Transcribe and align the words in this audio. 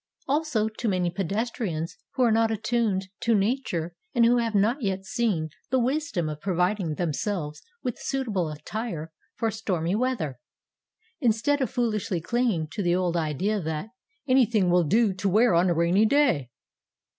also 0.27 0.67
to 0.67 0.87
many 0.87 1.11
pedestrians 1.11 1.95
who 2.15 2.23
are 2.23 2.31
not 2.31 2.49
attuned 2.49 3.09
to 3.19 3.35
Nature 3.35 3.93
and 4.15 4.25
who 4.25 4.37
have 4.37 4.55
not 4.55 4.81
yet 4.81 5.05
seen 5.05 5.49
the 5.69 5.77
wisdom 5.77 6.27
of 6.27 6.41
providing 6.41 6.95
themselves 6.95 7.61
with 7.83 7.99
suitable 7.99 8.49
attire 8.49 9.11
for 9.35 9.51
stormy 9.51 9.93
weather, 9.93 10.39
instead 11.19 11.61
of 11.61 11.69
foolishly 11.69 12.19
clinging 12.19 12.65
to 12.67 12.81
the 12.81 12.95
old 12.95 13.15
idea 13.15 13.61
that 13.61 13.89
"anything 14.27 14.71
will 14.71 14.83
do 14.85 15.13
to 15.13 15.29
wear 15.29 15.53
on 15.53 15.69
a 15.69 15.73
rainy 15.75 16.07
day." 16.07 16.49